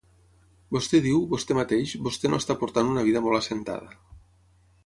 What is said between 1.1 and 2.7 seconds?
vostè mateix, vostè no està